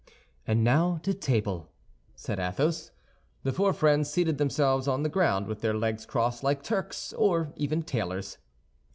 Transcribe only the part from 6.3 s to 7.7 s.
like Turks, or